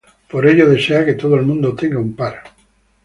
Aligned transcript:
Por 0.31 0.47
ello 0.47 0.67
desea 0.67 1.05
que 1.05 1.13
todo 1.13 1.35
el 1.35 1.43
mundo 1.45 1.75
tenga 1.75 1.99
un 1.99 2.15
par. 2.15 2.41